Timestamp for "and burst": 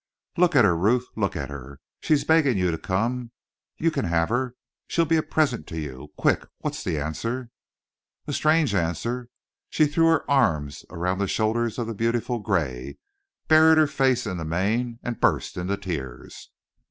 15.03-15.55